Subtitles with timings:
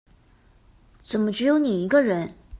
[0.99, 2.33] 怎麼只有你一個人